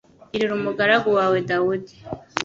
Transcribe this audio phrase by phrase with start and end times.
[0.29, 1.95] Girira umugaragu wawe Dawudi